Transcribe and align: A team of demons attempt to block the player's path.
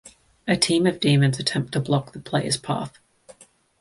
A 0.47 0.57
team 0.57 0.87
of 0.87 0.99
demons 0.99 1.37
attempt 1.37 1.73
to 1.73 1.79
block 1.79 2.13
the 2.13 2.19
player's 2.19 2.57
path. 2.57 2.97